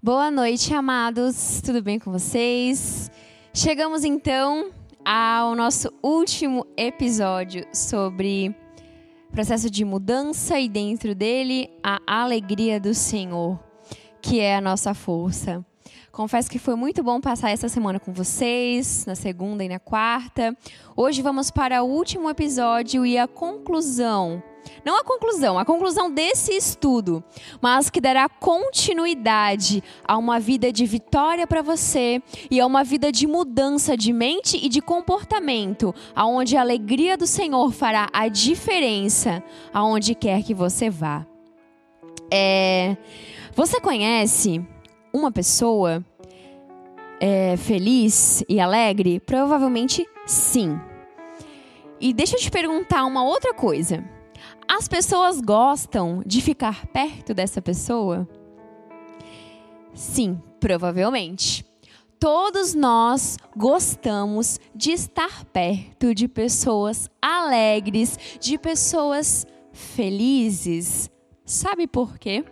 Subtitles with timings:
[0.00, 1.60] Boa noite, amados.
[1.60, 3.10] Tudo bem com vocês?
[3.52, 4.70] Chegamos então
[5.04, 8.54] ao nosso último episódio sobre
[9.32, 13.58] processo de mudança e dentro dele a alegria do Senhor,
[14.22, 15.66] que é a nossa força.
[16.12, 20.56] Confesso que foi muito bom passar essa semana com vocês, na segunda e na quarta.
[20.96, 24.40] Hoje vamos para o último episódio e a conclusão.
[24.84, 27.22] Não a conclusão, a conclusão desse estudo,
[27.60, 33.10] mas que dará continuidade a uma vida de vitória para você e a uma vida
[33.12, 39.42] de mudança de mente e de comportamento, aonde a alegria do Senhor fará a diferença
[39.72, 41.26] aonde quer que você vá.
[42.30, 42.96] É,
[43.54, 44.64] você conhece
[45.12, 46.04] uma pessoa
[47.20, 49.20] é, feliz e alegre?
[49.20, 50.78] Provavelmente sim.
[52.00, 54.04] E deixa eu te perguntar uma outra coisa.
[54.70, 58.28] As pessoas gostam de ficar perto dessa pessoa?
[59.94, 61.64] Sim, provavelmente.
[62.20, 71.10] Todos nós gostamos de estar perto de pessoas alegres, de pessoas felizes.
[71.44, 72.44] Sabe por quê?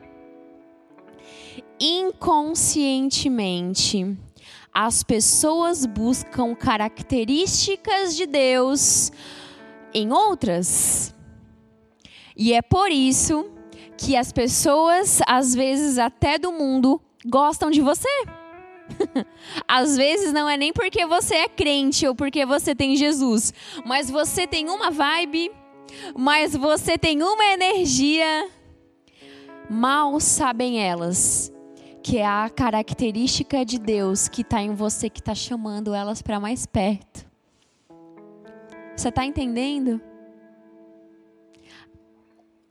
[1.79, 4.17] Inconscientemente,
[4.73, 9.13] as pessoas buscam características de Deus
[9.93, 11.15] em outras.
[12.37, 13.51] E é por isso
[13.97, 18.09] que as pessoas, às vezes até do mundo, gostam de você.
[19.67, 23.53] Às vezes não é nem porque você é crente ou porque você tem Jesus,
[23.85, 25.51] mas você tem uma vibe,
[26.17, 28.49] mas você tem uma energia.
[29.69, 31.53] Mal sabem elas
[32.01, 36.39] que é a característica de Deus que está em você que está chamando elas para
[36.39, 37.27] mais perto.
[38.97, 40.01] Você está entendendo?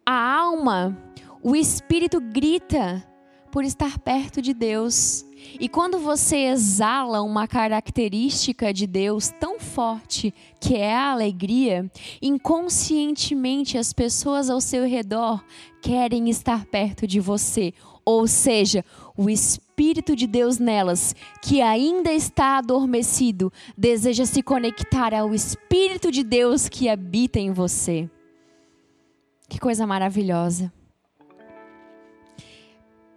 [0.06, 0.96] A alma,
[1.42, 3.04] o espírito grita
[3.52, 5.26] por estar perto de Deus.
[5.60, 11.90] E quando você exala uma característica de Deus tão forte, que é a alegria,
[12.22, 15.44] inconscientemente as pessoas ao seu redor
[15.82, 17.74] querem estar perto de você.
[18.04, 18.86] Ou seja,
[19.18, 26.24] o Espírito de Deus nelas, que ainda está adormecido, deseja se conectar ao Espírito de
[26.24, 28.10] Deus que habita em você.
[29.48, 30.72] Que coisa maravilhosa.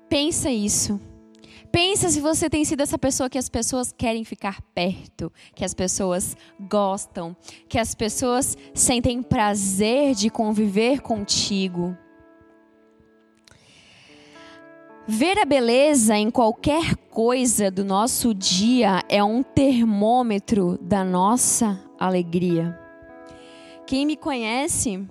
[0.09, 1.00] Pensa isso.
[1.71, 5.75] Pensa se você tem sido essa pessoa que as pessoas querem ficar perto, que as
[5.75, 7.37] pessoas gostam,
[7.69, 11.97] que as pessoas sentem prazer de conviver contigo.
[15.06, 22.78] Ver a beleza em qualquer coisa do nosso dia é um termômetro da nossa alegria.
[23.87, 25.06] Quem me conhece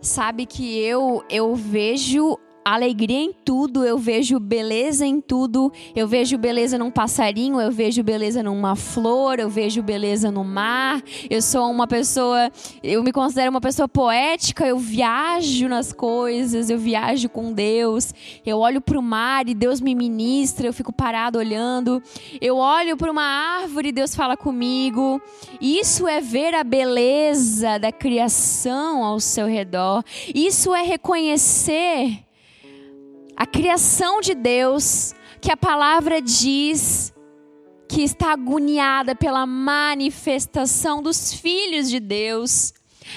[0.00, 2.38] sabe que eu eu vejo
[2.74, 5.72] alegria em tudo, eu vejo beleza em tudo.
[5.94, 11.02] Eu vejo beleza num passarinho, eu vejo beleza numa flor, eu vejo beleza no mar.
[11.30, 12.50] Eu sou uma pessoa,
[12.82, 18.12] eu me considero uma pessoa poética, eu viajo nas coisas, eu viajo com Deus.
[18.44, 22.02] Eu olho para o mar e Deus me ministra, eu fico parado olhando.
[22.40, 25.20] Eu olho para uma árvore e Deus fala comigo.
[25.60, 30.04] Isso é ver a beleza da criação ao seu redor.
[30.34, 32.27] Isso é reconhecer
[33.38, 37.14] a criação de Deus, que a palavra diz
[37.88, 42.74] que está agoniada pela manifestação dos filhos de Deus.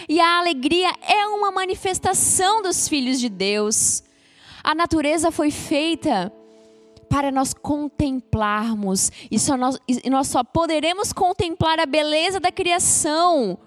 [0.08, 4.04] E a alegria é uma manifestação dos filhos de Deus.
[4.64, 6.32] A natureza foi feita
[7.09, 13.58] para nós contemplarmos, e, só nós, e nós só poderemos contemplar a beleza da criação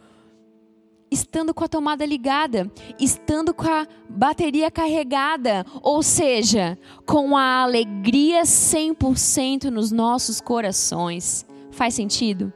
[1.15, 6.77] estando com a tomada ligada, estando com a bateria carregada, ou seja,
[7.07, 11.47] com a alegria 100% nos nossos corações.
[11.71, 12.53] Faz sentido?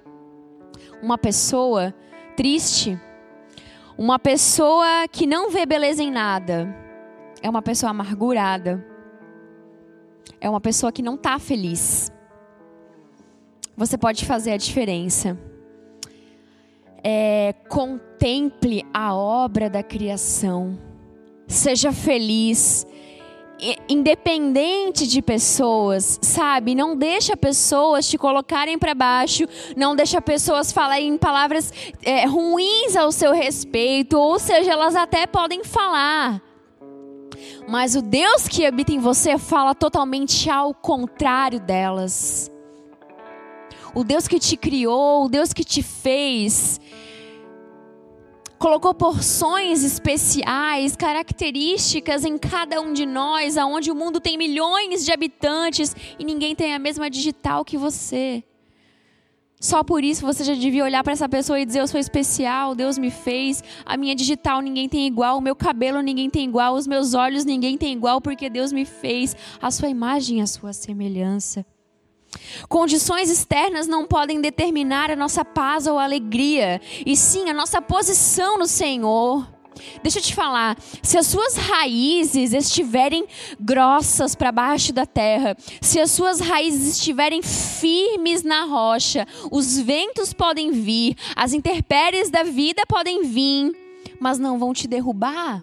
[1.00, 1.94] Uma pessoa
[2.36, 3.00] triste,
[3.96, 6.74] uma pessoa que não vê beleza em nada,
[7.40, 8.84] é uma pessoa amargurada,
[10.40, 12.12] é uma pessoa que não está feliz.
[13.76, 15.38] Você pode fazer a diferença
[17.02, 17.54] é,
[18.18, 20.76] contemple a obra da criação.
[21.46, 22.84] Seja feliz,
[23.88, 26.74] independente de pessoas, sabe?
[26.74, 29.44] Não deixa pessoas te colocarem para baixo,
[29.76, 31.72] não deixa pessoas falarem palavras
[32.02, 36.42] é, ruins ao seu respeito, ou seja, elas até podem falar.
[37.68, 42.50] Mas o Deus que habita em você fala totalmente ao contrário delas
[43.94, 46.80] o Deus que te criou, o Deus que te fez,
[48.58, 55.12] colocou porções especiais, características em cada um de nós, aonde o mundo tem milhões de
[55.12, 58.42] habitantes e ninguém tem a mesma digital que você.
[59.60, 62.76] Só por isso você já devia olhar para essa pessoa e dizer: Eu sou especial,
[62.76, 66.74] Deus me fez, a minha digital ninguém tem igual, o meu cabelo ninguém tem igual,
[66.74, 70.72] os meus olhos ninguém tem igual, porque Deus me fez, a sua imagem, a sua
[70.72, 71.66] semelhança.
[72.68, 78.58] Condições externas não podem determinar a nossa paz ou alegria, e sim a nossa posição
[78.58, 79.46] no Senhor.
[80.02, 83.26] Deixa eu te falar, se as suas raízes estiverem
[83.60, 90.32] grossas para baixo da terra, se as suas raízes estiverem firmes na rocha, os ventos
[90.32, 93.72] podem vir, as intempéries da vida podem vir,
[94.18, 95.62] mas não vão te derrubar.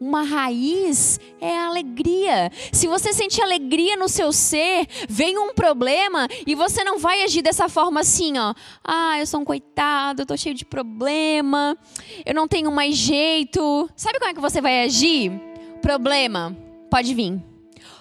[0.00, 2.52] Uma raiz é a alegria.
[2.72, 7.42] Se você sente alegria no seu ser, vem um problema e você não vai agir
[7.42, 8.54] dessa forma assim, ó.
[8.84, 11.76] Ah, eu sou um coitado, eu tô cheio de problema,
[12.24, 13.90] eu não tenho mais jeito.
[13.96, 15.32] Sabe como é que você vai agir?
[15.82, 16.56] Problema,
[16.88, 17.42] pode vir.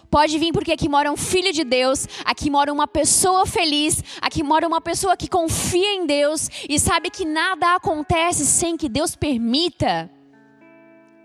[0.09, 4.43] Pode vir porque aqui mora um filho de Deus, aqui mora uma pessoa feliz, aqui
[4.43, 9.15] mora uma pessoa que confia em Deus e sabe que nada acontece sem que Deus
[9.15, 10.09] permita.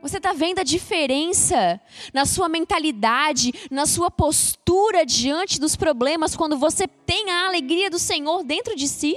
[0.03, 1.81] Você está vendo a diferença
[2.13, 8.01] na sua mentalidade, na sua postura diante dos problemas quando você tem a alegria do
[8.01, 9.17] Senhor dentro de si?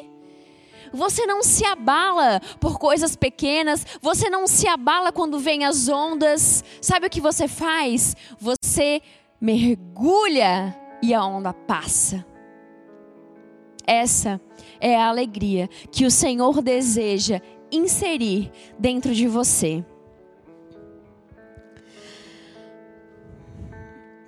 [0.93, 6.63] Você não se abala por coisas pequenas, você não se abala quando vem as ondas.
[6.79, 8.15] Sabe o que você faz?
[8.39, 9.01] Você
[9.41, 12.23] mergulha e a onda passa.
[13.87, 14.39] Essa
[14.79, 17.41] é a alegria que o Senhor deseja
[17.71, 19.83] inserir dentro de você.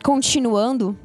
[0.07, 0.97] Continuando,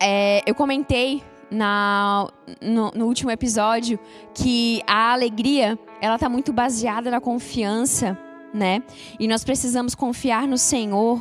[0.00, 2.26] é, eu comentei na,
[2.58, 3.98] no, no, último episódio
[4.32, 8.18] que a alegria ela está muito baseada na confiança,
[8.54, 8.82] né?
[9.20, 11.20] E nós precisamos confiar no Senhor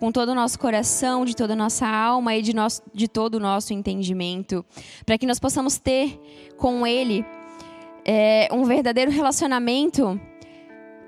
[0.00, 3.36] com todo o nosso coração, de toda a nossa alma e de, nosso, de todo
[3.36, 4.66] o nosso entendimento,
[5.06, 6.20] para que nós possamos ter
[6.56, 7.24] com Ele
[8.04, 10.20] é, um verdadeiro relacionamento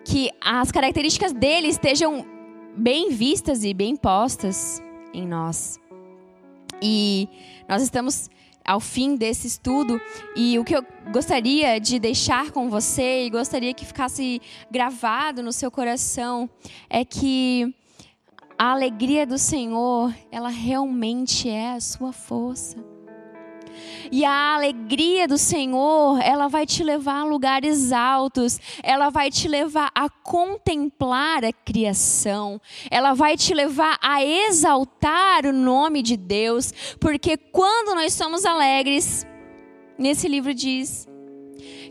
[0.04, 2.35] que as características dele estejam
[2.76, 4.82] bem vistas e bem postas
[5.12, 5.81] em nós.
[6.82, 7.28] E
[7.69, 8.28] nós estamos
[8.64, 10.00] ao fim desse estudo
[10.34, 15.52] e o que eu gostaria de deixar com você e gostaria que ficasse gravado no
[15.52, 16.50] seu coração
[16.90, 17.73] é que
[18.58, 22.95] a alegria do Senhor, ela realmente é a sua força.
[24.11, 29.49] E a alegria do Senhor, ela vai te levar a lugares altos, ela vai te
[29.49, 36.73] levar a contemplar a criação, ela vai te levar a exaltar o nome de Deus,
[37.00, 39.26] porque quando nós somos alegres,
[39.99, 41.06] nesse livro diz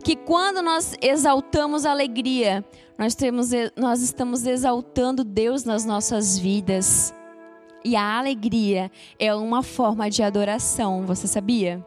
[0.04, 2.64] que quando nós exaltamos a alegria,
[2.98, 7.14] nós, temos, nós estamos exaltando Deus nas nossas vidas.
[7.86, 11.86] E a alegria é uma forma de adoração, você sabia?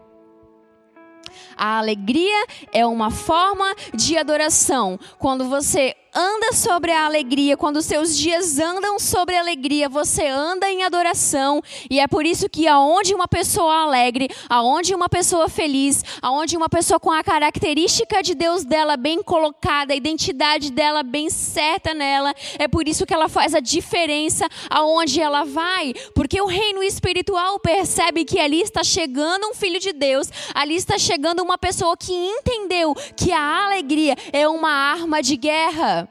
[1.56, 4.96] A alegria é uma forma de adoração.
[5.18, 10.26] Quando você anda sobre a alegria, quando os seus dias andam sobre a alegria, você
[10.26, 11.62] anda em adoração.
[11.90, 16.68] E é por isso que aonde uma pessoa alegre, aonde uma pessoa feliz, aonde uma
[16.68, 22.34] pessoa com a característica de Deus dela bem colocada, a identidade dela bem certa nela,
[22.58, 27.58] é por isso que ela faz a diferença aonde ela vai, porque o reino espiritual
[27.60, 32.12] percebe que ali está chegando um filho de Deus, ali está chegando uma pessoa que
[32.12, 36.07] entendeu que a alegria é uma arma de guerra.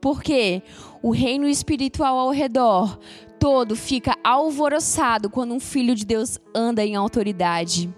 [0.00, 0.62] Porque
[1.02, 2.98] o reino espiritual ao redor
[3.38, 7.92] todo fica alvoroçado quando um filho de Deus anda em autoridade.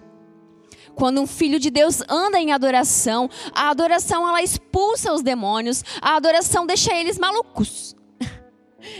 [0.95, 6.17] Quando um filho de Deus anda em adoração, a adoração ela expulsa os demônios, a
[6.17, 7.97] adoração deixa eles malucos.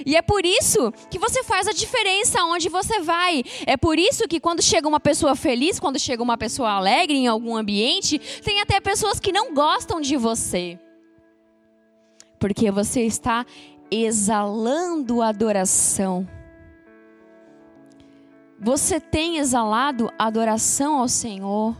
[0.05, 3.45] E é por isso que você faz a diferença onde você vai.
[3.65, 7.29] É por isso que quando chega uma pessoa feliz, quando chega uma pessoa alegre em
[7.29, 10.79] algum ambiente, tem até pessoas que não gostam de você
[12.39, 13.45] porque você está
[13.91, 16.29] exalando adoração.
[18.61, 21.77] Você tem exalado adoração ao Senhor.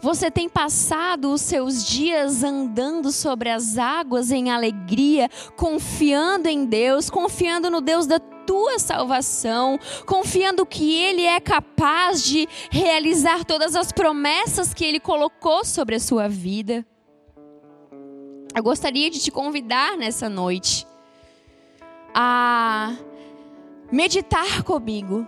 [0.00, 7.08] Você tem passado os seus dias andando sobre as águas em alegria, confiando em Deus,
[7.08, 13.92] confiando no Deus da tua salvação, confiando que Ele é capaz de realizar todas as
[13.92, 16.84] promessas que Ele colocou sobre a sua vida.
[18.54, 20.86] Eu gostaria de te convidar nessa noite
[22.14, 22.94] a
[23.90, 25.26] meditar comigo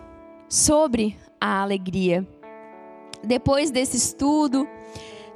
[0.49, 2.27] sobre a alegria.
[3.23, 4.69] Depois desse estudo,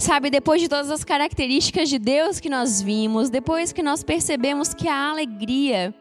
[0.00, 4.72] Sabe, depois de todas as características de Deus que nós vimos, depois que nós percebemos
[4.72, 5.92] que a alegria,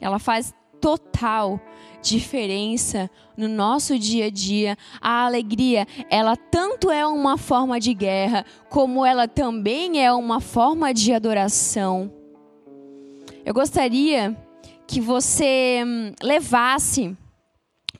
[0.00, 1.60] ela faz total
[2.02, 4.76] diferença no nosso dia a dia.
[5.00, 10.92] A alegria, ela tanto é uma forma de guerra, como ela também é uma forma
[10.92, 12.12] de adoração.
[13.44, 14.36] Eu gostaria
[14.86, 17.16] que você hum, levasse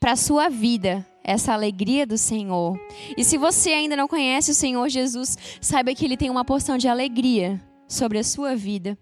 [0.01, 2.79] para a sua vida essa alegria do Senhor.
[3.17, 6.79] E se você ainda não conhece o Senhor Jesus, saiba que Ele tem uma porção
[6.79, 8.97] de alegria sobre a sua vida.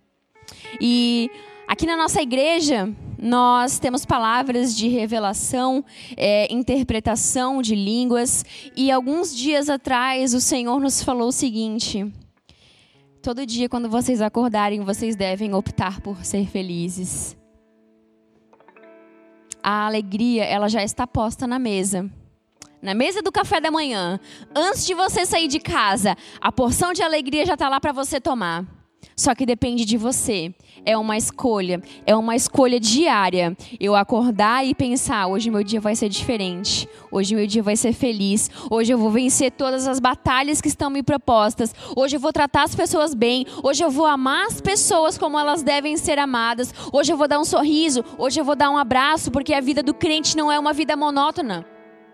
[0.80, 1.30] E
[1.66, 2.88] Aqui na nossa igreja,
[3.26, 5.84] nós temos palavras de revelação,
[6.16, 8.44] é, interpretação de línguas,
[8.76, 12.06] e alguns dias atrás o Senhor nos falou o seguinte:
[13.20, 17.36] todo dia, quando vocês acordarem, vocês devem optar por ser felizes.
[19.60, 22.08] A alegria, ela já está posta na mesa.
[22.80, 24.20] Na mesa do café da manhã,
[24.54, 28.20] antes de você sair de casa, a porção de alegria já está lá para você
[28.20, 28.64] tomar.
[29.14, 30.54] Só que depende de você.
[30.84, 33.56] É uma escolha, é uma escolha diária.
[33.80, 36.88] Eu acordar e pensar: hoje meu dia vai ser diferente.
[37.10, 38.50] Hoje meu dia vai ser feliz.
[38.70, 41.74] Hoje eu vou vencer todas as batalhas que estão me propostas.
[41.96, 43.46] Hoje eu vou tratar as pessoas bem.
[43.62, 46.72] Hoje eu vou amar as pessoas como elas devem ser amadas.
[46.92, 48.04] Hoje eu vou dar um sorriso.
[48.18, 50.96] Hoje eu vou dar um abraço, porque a vida do crente não é uma vida
[50.96, 51.66] monótona.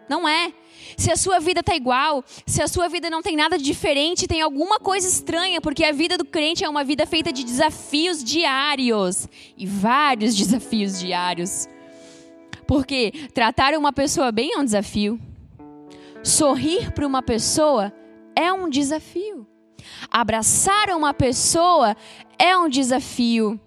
[0.08, 0.52] Não é.
[0.96, 4.40] Se a sua vida está igual, se a sua vida não tem nada diferente, tem
[4.40, 9.28] alguma coisa estranha, porque a vida do crente é uma vida feita de desafios diários
[9.56, 11.68] e vários desafios diários.
[12.66, 15.20] Porque tratar uma pessoa bem é um desafio,
[16.22, 17.92] sorrir para uma pessoa
[18.34, 19.46] é um desafio,
[20.10, 21.96] abraçar uma pessoa
[22.38, 23.60] é um desafio.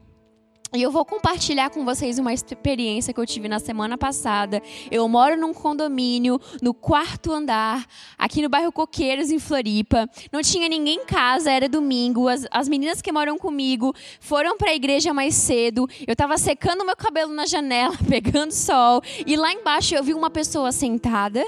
[0.75, 4.61] E eu vou compartilhar com vocês uma experiência que eu tive na semana passada.
[4.91, 10.09] Eu moro num condomínio, no quarto andar, aqui no bairro Coqueiros, em Floripa.
[10.33, 12.27] Não tinha ninguém em casa, era domingo.
[12.27, 15.87] As, as meninas que moram comigo foram para a igreja mais cedo.
[16.05, 19.01] Eu estava secando meu cabelo na janela, pegando sol.
[19.25, 21.45] E lá embaixo eu vi uma pessoa sentada,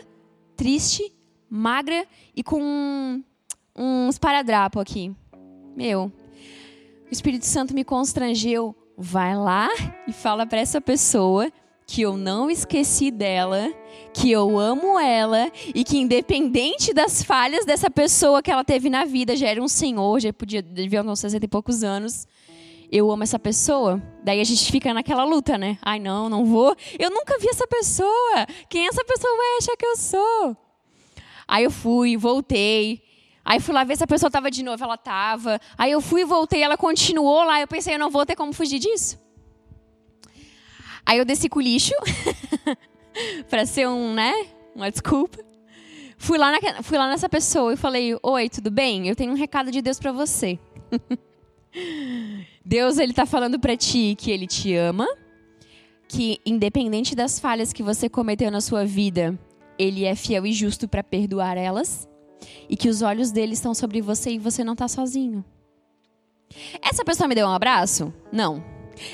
[0.55, 1.13] triste,
[1.49, 3.23] magra e com um,
[3.75, 5.13] um esparadrapo aqui.
[5.75, 9.69] Meu, o Espírito Santo me constrangeu vai lá
[10.07, 11.51] e fala para essa pessoa
[11.85, 13.71] que eu não esqueci dela,
[14.13, 19.05] que eu amo ela e que independente das falhas dessa pessoa que ela teve na
[19.05, 22.27] vida, já era um senhor, já podia devia uns 60 e poucos anos.
[22.91, 24.01] Eu amo essa pessoa.
[24.23, 25.77] Daí a gente fica naquela luta, né?
[25.81, 26.75] Ai, não, não vou.
[26.97, 28.47] Eu nunca vi essa pessoa.
[28.69, 30.57] Quem essa pessoa vai achar que eu sou?
[31.47, 33.01] Aí eu fui, voltei,
[33.47, 35.57] Aí fui lá ver se a pessoa estava de novo, ela estava.
[35.77, 37.61] Aí eu fui e voltei, ela continuou lá.
[37.61, 39.17] Eu pensei, eu não vou ter como fugir disso.
[41.05, 41.93] Aí eu desci com o lixo,
[43.49, 44.33] para ser um, né,
[44.75, 45.37] uma desculpa.
[46.17, 49.07] Fui lá, na, fui lá nessa pessoa e falei: Oi, tudo bem?
[49.07, 50.59] Eu tenho um recado de Deus para você.
[52.65, 55.07] Deus, ele está falando para ti que ele te ama,
[56.05, 59.39] que independente das falhas que você cometeu na sua vida,
[59.79, 62.09] ele é fiel e justo para perdoar elas
[62.69, 65.43] e que os olhos dele estão sobre você e você não está sozinho.
[66.81, 68.13] Essa pessoa me deu um abraço?
[68.31, 68.63] Não.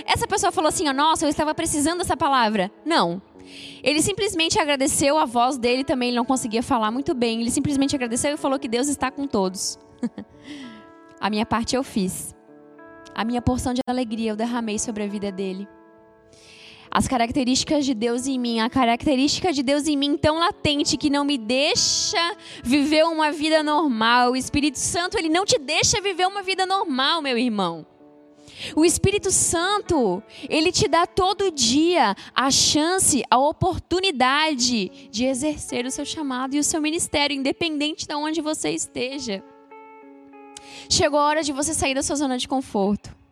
[0.06, 2.72] Essa pessoa falou assim: oh, Nossa, eu estava precisando dessa palavra?
[2.86, 3.22] Não.
[3.84, 7.42] Ele simplesmente agradeceu, a voz dele também ele não conseguia falar muito bem.
[7.42, 9.78] Ele simplesmente agradeceu e falou que Deus está com todos.
[11.20, 12.34] a minha parte eu fiz.
[13.14, 15.68] A minha porção de alegria eu derramei sobre a vida dele
[16.96, 21.10] as características de Deus em mim, a característica de Deus em mim tão latente que
[21.10, 24.34] não me deixa viver uma vida normal.
[24.34, 27.84] O Espírito Santo, ele não te deixa viver uma vida normal, meu irmão.
[28.76, 35.92] O Espírito Santo, ele te dá todo dia a chance, a oportunidade de exercer o
[35.92, 39.44] seu chamado e o seu ministério, independente de onde você esteja.
[40.88, 43.23] Chegou a hora de você sair da sua zona de conforto.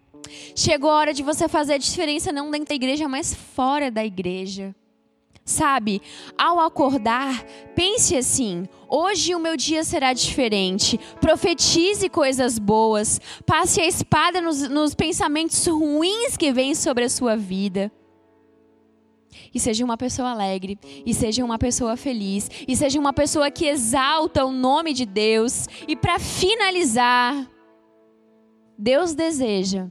[0.56, 4.06] Chegou a hora de você fazer a diferença não dentro da igreja, mas fora da
[4.06, 4.76] igreja.
[5.44, 6.02] Sabe,
[6.38, 7.44] ao acordar,
[7.76, 11.00] pense assim: hoje o meu dia será diferente.
[11.20, 13.20] Profetize coisas boas.
[13.46, 17.92] Passe a espada nos, nos pensamentos ruins que vêm sobre a sua vida.
[19.54, 23.66] E seja uma pessoa alegre, e seja uma pessoa feliz, e seja uma pessoa que
[23.66, 25.68] exalta o nome de Deus.
[25.88, 27.50] E para finalizar,
[28.78, 29.90] Deus deseja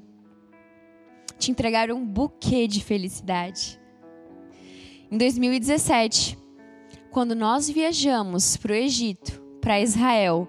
[1.40, 3.80] te entregar um buquê de felicidade.
[5.10, 6.38] Em 2017,
[7.10, 10.46] quando nós viajamos para o Egito, para Israel,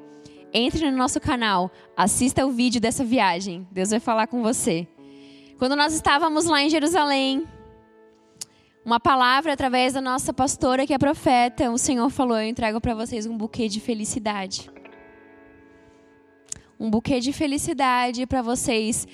[0.53, 3.65] entre no nosso canal, assista o vídeo dessa viagem.
[3.71, 4.85] Deus vai falar com você.
[5.57, 7.47] Quando nós estávamos lá em Jerusalém,
[8.83, 12.93] uma palavra através da nossa pastora, que é profeta, o Senhor falou: Eu entrego para
[12.93, 14.69] vocês um buquê de felicidade.
[16.79, 19.07] um buquê de felicidade para vocês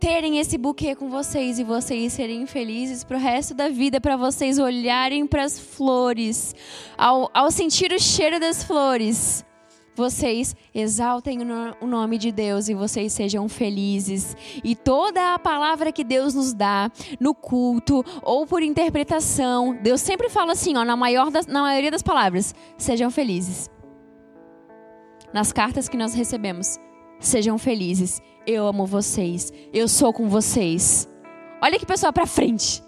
[0.00, 4.58] terem esse buquê com vocês e vocês serem felizes pro resto da vida, para vocês
[4.58, 6.54] olharem para as flores,
[6.96, 9.44] ao, ao sentir o cheiro das flores,
[9.94, 14.34] vocês exaltem o nome de Deus e vocês sejam felizes.
[14.64, 16.90] E toda a palavra que Deus nos dá
[17.20, 21.90] no culto ou por interpretação, Deus sempre fala assim, ó, na, maior das, na maioria
[21.90, 23.68] das palavras: sejam felizes.
[25.34, 26.78] Nas cartas que nós recebemos,
[27.20, 28.20] sejam felizes.
[28.46, 29.52] Eu amo vocês.
[29.72, 31.08] Eu sou com vocês.
[31.62, 32.82] Olha que pessoal para frente.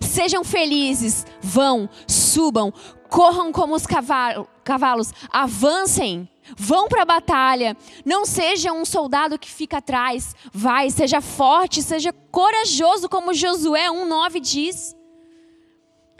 [0.00, 2.72] Sejam felizes, vão, subam,
[3.08, 7.76] corram como os cavalos, avancem, vão para a batalha.
[8.04, 14.40] Não seja um soldado que fica atrás, vai, seja forte, seja corajoso, como Josué 1,9
[14.40, 14.96] diz.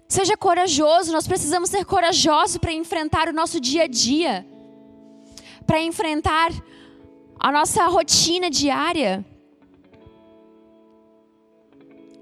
[0.09, 4.47] Seja corajoso, nós precisamos ser corajosos para enfrentar o nosso dia a dia,
[5.67, 6.53] para enfrentar
[7.39, 9.25] a nossa rotina diária.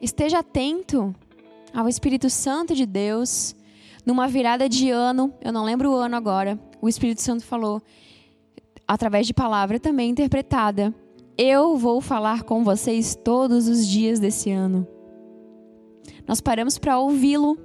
[0.00, 1.14] Esteja atento
[1.72, 3.54] ao Espírito Santo de Deus.
[4.04, 7.80] Numa virada de ano, eu não lembro o ano agora, o Espírito Santo falou,
[8.86, 10.92] através de palavra também interpretada:
[11.38, 14.86] Eu vou falar com vocês todos os dias desse ano.
[16.26, 17.56] Nós paramos para ouvi-lo,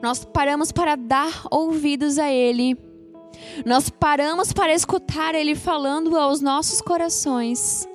[0.00, 2.78] nós paramos para dar ouvidos a Ele
[3.64, 7.88] nós paramos para escutar Ele falando aos nossos corações.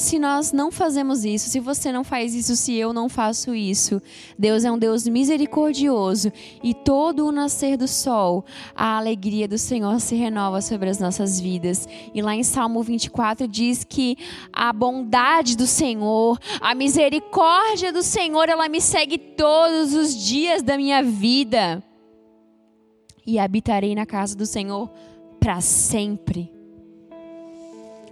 [0.00, 4.00] Se nós não fazemos isso, se você não faz isso, se eu não faço isso,
[4.38, 6.32] Deus é um Deus misericordioso
[6.62, 8.42] e todo o nascer do sol,
[8.74, 11.86] a alegria do Senhor se renova sobre as nossas vidas.
[12.14, 14.16] E lá em Salmo 24 diz que
[14.50, 20.78] a bondade do Senhor, a misericórdia do Senhor, ela me segue todos os dias da
[20.78, 21.84] minha vida
[23.26, 24.90] e habitarei na casa do Senhor
[25.38, 26.52] para sempre.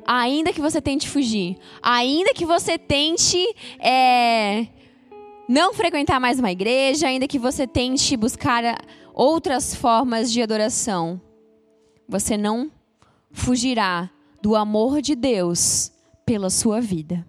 [0.06, 3.36] Ainda que você tente fugir, ainda que você tente
[3.78, 4.66] é,
[5.46, 11.20] não frequentar mais uma igreja, ainda que você tente buscar outras formas de adoração,
[12.08, 12.70] você não
[13.30, 15.92] fugirá do amor de Deus
[16.24, 17.26] pela sua vida.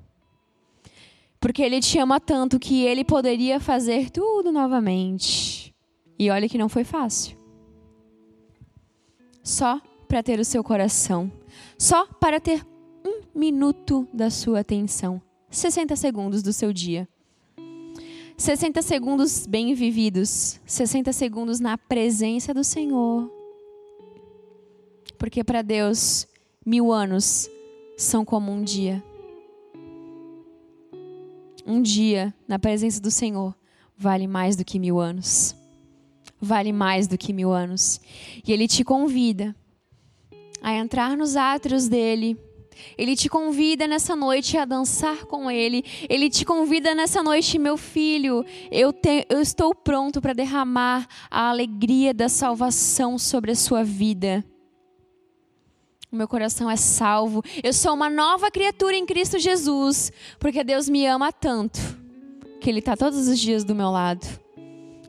[1.38, 5.76] Porque Ele te ama tanto que Ele poderia fazer tudo novamente.
[6.18, 7.38] E olha que não foi fácil
[9.50, 11.32] só para ter o seu coração,
[11.78, 12.66] só para ter
[13.06, 17.08] um minuto da sua atenção, 60 segundos do seu dia.
[18.38, 23.30] 60 segundos bem vividos, 60 segundos na presença do Senhor.
[25.18, 26.26] Porque para Deus,
[26.66, 27.50] mil anos
[27.98, 29.04] são como um dia.
[31.66, 33.54] Um dia na presença do Senhor
[33.98, 35.59] vale mais do que mil anos
[36.39, 37.99] vale mais do que mil anos.
[38.45, 39.56] E Ele te convida
[40.62, 42.38] a entrar nos átrios dele.
[42.97, 45.84] Ele te convida nessa noite a dançar com Ele.
[46.10, 48.45] Ele te convida nessa noite, meu filho.
[48.71, 54.43] Eu, te, eu estou pronto para derramar a alegria da salvação sobre a sua vida.
[56.12, 57.43] O meu coração é salvo.
[57.62, 60.12] Eu sou uma nova criatura em Cristo Jesus.
[60.39, 61.80] Porque Deus me ama tanto
[62.62, 64.25] que Ele está todos os dias do meu lado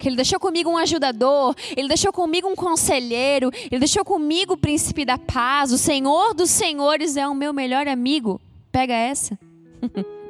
[0.00, 4.56] que Ele deixou comigo um ajudador, Ele deixou comigo um conselheiro, Ele deixou comigo o
[4.56, 8.40] príncipe da paz, o Senhor dos senhores é o meu melhor amigo.
[8.72, 9.38] Pega essa.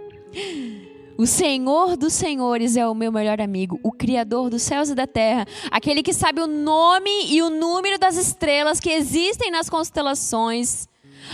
[1.19, 5.07] O Senhor dos Senhores é o meu melhor amigo, o Criador dos céus e da
[5.07, 10.89] terra, aquele que sabe o nome e o número das estrelas que existem nas constelações,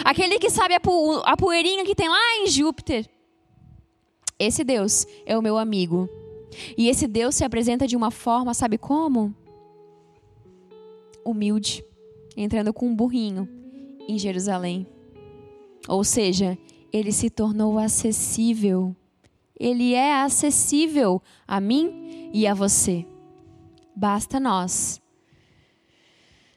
[0.04, 3.08] aquele que sabe a, po a poeirinha que tem lá em Júpiter.
[4.36, 6.10] Esse Deus é o meu amigo.
[6.76, 9.34] E esse Deus se apresenta de uma forma, sabe como?
[11.24, 11.84] Humilde,
[12.36, 13.48] entrando com um burrinho
[14.08, 14.86] em Jerusalém.
[15.88, 16.56] Ou seja,
[16.92, 18.94] ele se tornou acessível.
[19.58, 23.06] Ele é acessível a mim e a você.
[23.94, 25.00] Basta nós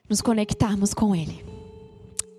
[0.10, 1.46] nos conectarmos com ele.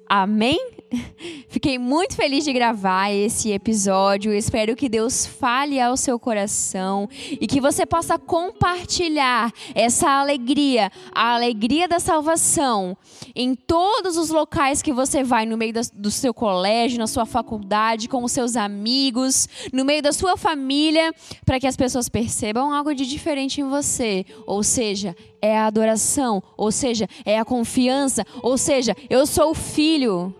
[0.08, 0.58] Amém?
[1.48, 4.32] Fiquei muito feliz de gravar esse episódio.
[4.32, 11.34] Espero que Deus fale ao seu coração e que você possa compartilhar essa alegria, a
[11.34, 12.96] alegria da salvação,
[13.34, 18.08] em todos os locais que você vai, no meio do seu colégio, na sua faculdade,
[18.08, 21.12] com os seus amigos, no meio da sua família,
[21.44, 24.24] para que as pessoas percebam algo de diferente em você.
[24.46, 30.34] Ou seja, é a adoração, ou seja, é a confiança, ou seja, eu sou filho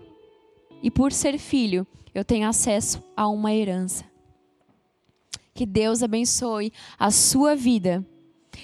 [0.81, 4.05] e por ser filho, eu tenho acesso a uma herança.
[5.53, 8.05] Que Deus abençoe a sua vida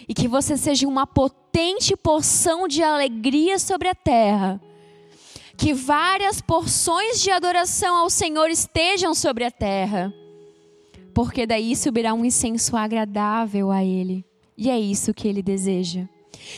[0.07, 4.61] e que você seja uma potente porção de alegria sobre a terra.
[5.57, 10.13] Que várias porções de adoração ao Senhor estejam sobre a terra,
[11.13, 14.23] porque daí subirá um incenso agradável a Ele.
[14.55, 16.07] E é isso que Ele deseja.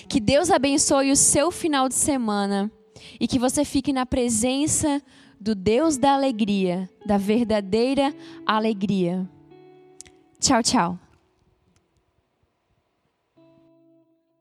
[0.08, 2.72] Que Deus abençoe o seu final de semana
[3.20, 5.02] e que você fique na presença
[5.40, 8.14] do Deus da alegria, da verdadeira
[8.46, 9.28] alegria.
[10.40, 11.00] Tchau, tchau.